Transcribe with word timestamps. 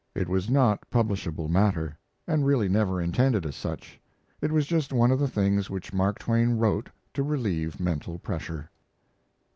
It 0.15 0.27
was 0.27 0.49
not 0.49 0.89
publishable 0.89 1.47
matter, 1.47 1.95
and 2.25 2.43
really 2.43 2.67
never 2.67 2.99
intended 2.99 3.45
as 3.45 3.55
such. 3.55 4.01
It 4.41 4.51
was 4.51 4.65
just 4.65 4.91
one 4.91 5.11
of 5.11 5.19
the 5.19 5.27
things 5.27 5.69
which 5.69 5.93
Mark 5.93 6.17
Twain 6.17 6.53
wrote 6.57 6.89
to 7.13 7.21
relieve 7.21 7.79
mental 7.79 8.17
pressure. 8.17 8.71